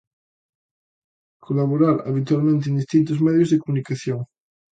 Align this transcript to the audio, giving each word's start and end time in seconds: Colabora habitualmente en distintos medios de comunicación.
Colabora 1.43 2.01
habitualmente 2.07 2.69
en 2.71 2.77
distintos 2.77 3.21
medios 3.21 3.51
de 3.51 3.59
comunicación. 3.59 4.25